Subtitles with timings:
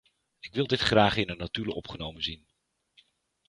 [0.39, 2.47] Ik wil dit graag in de notulen opgenomen zien.